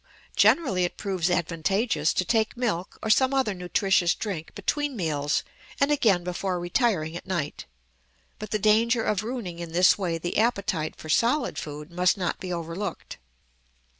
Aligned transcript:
Generally 0.35 0.83
it 0.85 0.97
proves 0.97 1.29
advantageous 1.29 2.11
to 2.13 2.25
take 2.25 2.57
milk 2.57 2.97
or 3.03 3.09
some 3.11 3.35
other 3.35 3.53
nutritious 3.53 4.15
drink 4.15 4.55
between 4.55 4.95
meals 4.95 5.43
and 5.79 5.91
again 5.91 6.23
before 6.23 6.59
retiring 6.59 7.15
at 7.15 7.27
night, 7.27 7.67
but 8.39 8.49
the 8.49 8.57
danger 8.57 9.03
of 9.03 9.21
ruining 9.21 9.59
in 9.59 9.73
this 9.73 9.99
way 9.99 10.17
the 10.17 10.39
appetite 10.39 10.95
for 10.95 11.07
solid 11.07 11.59
food 11.59 11.91
must 11.91 12.17
not 12.17 12.39
be 12.39 12.51
overlooked. 12.51 13.19